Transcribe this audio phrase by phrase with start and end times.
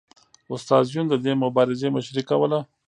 [0.53, 2.59] استاد یون د دې مبارزې مشري کوله